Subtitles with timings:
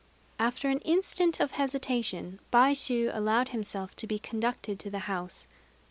[0.39, 5.47] After an instant of hesitation, Baishû allowed himself to be conducted to the house.